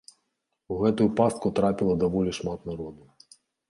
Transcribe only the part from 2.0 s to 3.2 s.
даволі шмат народу.